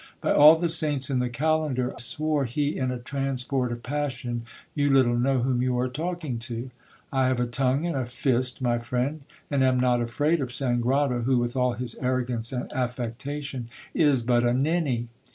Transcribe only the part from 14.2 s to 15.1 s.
but a ninny.